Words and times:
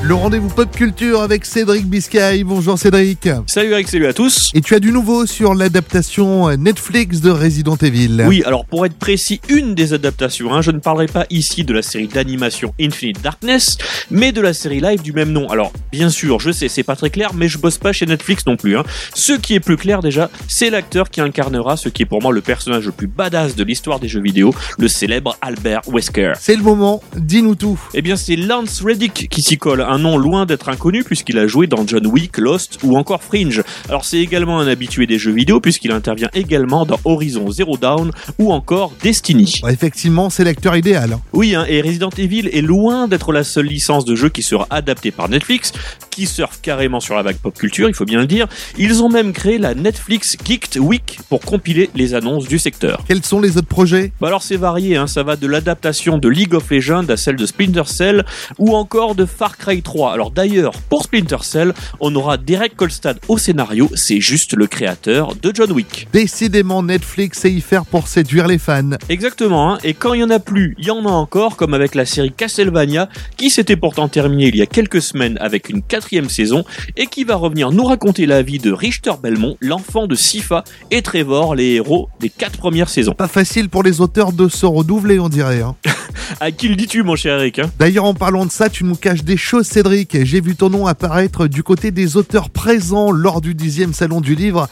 Le 0.00 0.14
rendez-vous 0.14 0.48
pop 0.48 0.70
culture 0.70 1.22
avec 1.22 1.44
Cédric 1.44 1.84
Biscay. 1.84 2.44
Bonjour 2.44 2.78
Cédric. 2.78 3.28
Salut 3.46 3.72
Eric, 3.72 3.88
salut 3.88 4.06
à 4.06 4.12
tous. 4.12 4.52
Et 4.54 4.60
tu 4.60 4.76
as 4.76 4.78
du 4.78 4.92
nouveau 4.92 5.26
sur 5.26 5.56
l'adaptation 5.56 6.56
Netflix 6.56 7.20
de 7.20 7.30
Resident 7.30 7.74
Evil. 7.74 8.24
Oui, 8.28 8.44
alors 8.46 8.64
pour 8.64 8.86
être 8.86 8.96
précis, 8.96 9.40
une 9.48 9.74
des 9.74 9.94
adaptations. 9.94 10.54
Hein, 10.54 10.62
je 10.62 10.70
ne 10.70 10.78
parlerai 10.78 11.06
pas 11.06 11.26
ici 11.30 11.64
de 11.64 11.74
la 11.74 11.82
série 11.82 12.06
d'animation 12.06 12.72
Infinite 12.80 13.20
Darkness, 13.22 13.76
mais 14.12 14.30
de 14.30 14.40
la 14.40 14.54
série 14.54 14.80
live 14.80 15.02
du 15.02 15.12
même 15.12 15.32
nom. 15.32 15.48
Alors, 15.48 15.72
bien 15.90 16.10
sûr, 16.10 16.38
je 16.38 16.52
sais, 16.52 16.68
c'est 16.68 16.84
pas 16.84 16.94
très 16.94 17.10
clair, 17.10 17.34
mais 17.34 17.48
je 17.48 17.58
bosse 17.58 17.78
pas 17.78 17.92
chez 17.92 18.06
Netflix 18.06 18.46
non 18.46 18.56
plus. 18.56 18.78
Hein. 18.78 18.84
Ce 19.14 19.32
qui 19.32 19.54
est 19.54 19.60
plus 19.60 19.76
clair 19.76 20.00
déjà, 20.00 20.30
c'est 20.46 20.70
l'acteur 20.70 21.10
qui 21.10 21.20
incarnera 21.20 21.76
ce 21.76 21.88
qui 21.88 22.02
est 22.02 22.06
pour 22.06 22.22
moi 22.22 22.32
le 22.32 22.40
personnage 22.40 22.86
le 22.86 22.92
plus 22.92 23.08
badass 23.08 23.56
de 23.56 23.64
l'histoire 23.64 23.98
des 23.98 24.06
jeux 24.06 24.22
vidéo, 24.22 24.54
le 24.78 24.86
célèbre 24.86 25.36
Albert 25.42 25.80
Wesker. 25.88 26.34
C'est 26.38 26.54
le 26.54 26.62
moment, 26.62 27.02
dis-nous 27.16 27.56
tout. 27.56 27.80
Eh 27.94 28.00
bien, 28.00 28.14
c'est 28.14 28.36
Lance 28.36 28.80
Reddick 28.80 29.28
qui 29.28 29.42
s'y 29.42 29.58
colle 29.58 29.87
un 29.88 29.98
nom 29.98 30.18
loin 30.18 30.46
d'être 30.46 30.68
inconnu 30.68 31.02
puisqu'il 31.02 31.38
a 31.38 31.46
joué 31.46 31.66
dans 31.66 31.86
John 31.86 32.06
Wick, 32.06 32.38
Lost 32.38 32.78
ou 32.82 32.96
encore 32.96 33.22
Fringe. 33.22 33.62
Alors 33.88 34.04
c'est 34.04 34.18
également 34.18 34.60
un 34.60 34.68
habitué 34.68 35.06
des 35.06 35.18
jeux 35.18 35.32
vidéo 35.32 35.60
puisqu'il 35.60 35.92
intervient 35.92 36.30
également 36.34 36.86
dans 36.86 36.98
Horizon 37.04 37.50
Zero 37.50 37.76
Dawn 37.76 38.12
ou 38.38 38.52
encore 38.52 38.92
Destiny. 39.02 39.60
effectivement, 39.68 40.30
c'est 40.30 40.44
l'acteur 40.44 40.76
idéal. 40.76 41.18
Oui, 41.32 41.54
hein, 41.54 41.64
et 41.68 41.80
Resident 41.80 42.10
Evil 42.16 42.48
est 42.52 42.62
loin 42.62 43.08
d'être 43.08 43.32
la 43.32 43.44
seule 43.44 43.66
licence 43.66 44.04
de 44.04 44.14
jeu 44.14 44.28
qui 44.28 44.42
sera 44.42 44.66
adaptée 44.70 45.10
par 45.10 45.28
Netflix, 45.28 45.72
qui 46.18 46.26
surfe 46.26 46.58
carrément 46.60 46.98
sur 46.98 47.14
la 47.14 47.22
vague 47.22 47.36
pop 47.36 47.56
culture, 47.56 47.88
il 47.88 47.94
faut 47.94 48.04
bien 48.04 48.18
le 48.18 48.26
dire. 48.26 48.48
Ils 48.76 49.04
ont 49.04 49.08
même 49.08 49.32
créé 49.32 49.56
la 49.56 49.76
Netflix 49.76 50.36
Geeked 50.44 50.76
Week 50.80 51.20
pour 51.28 51.38
compiler 51.42 51.90
les 51.94 52.12
annonces 52.12 52.48
du 52.48 52.58
secteur. 52.58 53.04
Quels 53.06 53.24
sont 53.24 53.40
les 53.40 53.56
autres 53.56 53.68
projets? 53.68 54.10
Bah 54.20 54.26
Alors 54.26 54.42
c'est 54.42 54.56
varié, 54.56 54.96
hein, 54.96 55.06
ça 55.06 55.22
va 55.22 55.36
de 55.36 55.46
l'adaptation 55.46 56.18
de 56.18 56.28
League 56.28 56.54
of 56.54 56.68
Legends 56.72 57.08
à 57.08 57.16
celle 57.16 57.36
de 57.36 57.46
Splinter 57.46 57.84
Cell 57.86 58.24
ou 58.58 58.74
encore 58.74 59.14
de 59.14 59.26
Far 59.26 59.56
Cry 59.56 59.80
3. 59.80 60.12
Alors 60.12 60.32
d'ailleurs, 60.32 60.72
pour 60.88 61.04
Splinter 61.04 61.36
Cell, 61.42 61.72
on 62.00 62.12
aura 62.16 62.36
Derek 62.36 62.74
Kolstad 62.74 63.20
au 63.28 63.38
scénario, 63.38 63.88
c'est 63.94 64.20
juste 64.20 64.56
le 64.56 64.66
créateur 64.66 65.36
de 65.36 65.52
John 65.54 65.70
Wick. 65.70 66.08
Décidément, 66.12 66.82
Netflix 66.82 67.38
sait 67.38 67.52
y 67.52 67.60
faire 67.60 67.86
pour 67.86 68.08
séduire 68.08 68.48
les 68.48 68.58
fans. 68.58 68.90
Exactement, 69.08 69.74
hein. 69.74 69.78
et 69.84 69.94
quand 69.94 70.14
il 70.14 70.22
y 70.22 70.24
en 70.24 70.30
a 70.30 70.40
plus, 70.40 70.74
il 70.80 70.86
y 70.86 70.90
en 70.90 71.06
a 71.06 71.10
encore, 71.10 71.56
comme 71.56 71.74
avec 71.74 71.94
la 71.94 72.06
série 72.06 72.32
Castlevania, 72.32 73.08
qui 73.36 73.50
s'était 73.50 73.76
pourtant 73.76 74.08
terminée 74.08 74.48
il 74.48 74.56
y 74.56 74.62
a 74.62 74.66
quelques 74.66 75.00
semaines 75.00 75.38
avec 75.40 75.68
une 75.68 75.82
quatrième 76.08 76.30
saison, 76.30 76.64
et 76.96 77.06
qui 77.06 77.24
va 77.24 77.36
revenir 77.36 77.70
nous 77.70 77.84
raconter 77.84 78.24
la 78.24 78.40
vie 78.40 78.58
de 78.58 78.72
Richter 78.72 79.12
Belmont, 79.22 79.58
l'enfant 79.60 80.06
de 80.06 80.14
Sifa 80.14 80.64
et 80.90 81.02
Trevor, 81.02 81.54
les 81.54 81.74
héros 81.74 82.08
des 82.18 82.30
quatre 82.30 82.56
premières 82.56 82.88
saisons. 82.88 83.12
Pas 83.12 83.28
facile 83.28 83.68
pour 83.68 83.82
les 83.82 84.00
auteurs 84.00 84.32
de 84.32 84.48
se 84.48 84.64
redoubler, 84.64 85.18
on 85.20 85.28
dirait. 85.28 85.60
Hein. 85.60 85.76
à 86.40 86.50
qui 86.50 86.68
le 86.68 86.76
dis-tu, 86.76 87.02
mon 87.02 87.14
cher 87.14 87.38
Eric 87.38 87.58
hein? 87.58 87.70
D'ailleurs, 87.78 88.06
en 88.06 88.14
parlant 88.14 88.46
de 88.46 88.50
ça, 88.50 88.70
tu 88.70 88.84
nous 88.84 88.94
caches 88.94 89.22
des 89.22 89.36
choses, 89.36 89.66
Cédric 89.66 90.16
j'ai 90.24 90.40
vu 90.40 90.56
ton 90.56 90.70
nom 90.70 90.86
apparaître 90.86 91.46
du 91.46 91.62
côté 91.62 91.90
des 91.90 92.16
auteurs 92.16 92.48
présents 92.48 93.10
lors 93.10 93.42
du 93.42 93.54
10e 93.54 93.92
salon 93.92 94.22
du 94.22 94.34
livre. 94.34 94.66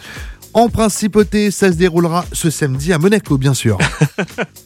En 0.55 0.70
principauté, 0.70 1.51
ça 1.51 1.70
se 1.70 1.77
déroulera 1.77 2.25
ce 2.33 2.48
samedi 2.48 2.95
à 2.95 2.98
Monaco, 2.98 3.37
bien 3.37 3.53
sûr. 3.53 3.77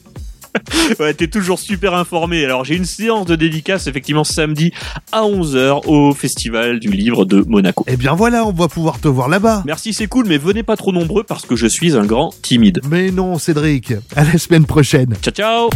ouais, 1.00 1.14
t'es 1.14 1.28
toujours 1.28 1.58
super 1.58 1.94
informé. 1.94 2.44
Alors, 2.44 2.64
j'ai 2.64 2.76
une 2.76 2.84
séance 2.84 3.26
de 3.26 3.36
dédicace, 3.36 3.86
effectivement, 3.86 4.24
samedi 4.24 4.72
à 5.12 5.22
11h 5.22 5.86
au 5.86 6.12
Festival 6.14 6.80
du 6.80 6.90
Livre 6.90 7.24
de 7.24 7.44
Monaco. 7.46 7.84
Eh 7.86 7.96
bien 7.96 8.14
voilà, 8.14 8.44
on 8.44 8.52
va 8.52 8.68
pouvoir 8.68 9.00
te 9.00 9.08
voir 9.08 9.28
là-bas. 9.28 9.62
Merci, 9.66 9.92
c'est 9.92 10.06
cool, 10.06 10.26
mais 10.26 10.38
venez 10.38 10.62
pas 10.62 10.76
trop 10.76 10.92
nombreux 10.92 11.22
parce 11.22 11.46
que 11.46 11.56
je 11.56 11.66
suis 11.66 11.96
un 11.96 12.04
grand 12.04 12.32
timide. 12.42 12.80
Mais 12.90 13.10
non, 13.10 13.38
Cédric. 13.38 13.94
À 14.16 14.24
la 14.24 14.38
semaine 14.38 14.66
prochaine. 14.66 15.14
Ciao, 15.22 15.32
ciao 15.32 15.70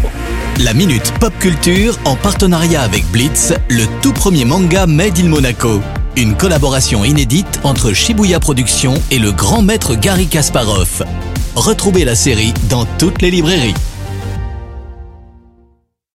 La 0.60 0.74
Minute 0.74 1.12
Pop 1.20 1.32
Culture 1.38 1.98
en 2.04 2.16
partenariat 2.16 2.82
avec 2.82 3.04
Blitz, 3.12 3.52
le 3.68 3.84
tout 4.02 4.12
premier 4.12 4.44
manga 4.44 4.86
Made 4.86 5.18
in 5.18 5.28
Monaco. 5.28 5.80
Une 6.16 6.36
collaboration 6.36 7.04
inédite 7.04 7.60
entre 7.64 7.92
Shibuya 7.92 8.38
Productions 8.38 8.94
et 9.10 9.18
le 9.18 9.32
grand 9.32 9.62
maître 9.62 9.96
Gary 9.96 10.26
Kasparov. 10.26 11.02
Retrouvez 11.56 12.04
la 12.04 12.14
série 12.14 12.54
dans 12.68 12.84
toutes 12.98 13.20
les 13.22 13.30
librairies. 13.30 13.74